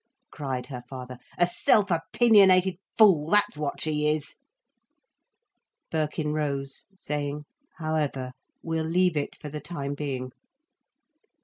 [0.31, 1.19] cried her father.
[1.37, 4.33] "A self opinionated fool, that's what she is."
[5.91, 7.45] Birkin rose, saying:
[7.77, 8.31] "However,
[8.63, 10.31] we'll leave it for the time being."